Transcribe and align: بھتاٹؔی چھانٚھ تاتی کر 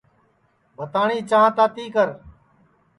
بھتاٹؔی 0.75 1.17
چھانٚھ 1.29 1.55
تاتی 1.57 1.85
کر 1.95 2.09